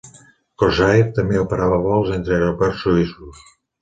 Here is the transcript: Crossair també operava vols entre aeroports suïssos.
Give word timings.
Crossair 0.61 1.03
també 1.19 1.39
operava 1.41 1.79
vols 1.85 2.15
entre 2.17 2.35
aeroports 2.39 2.85
suïssos. 2.87 3.45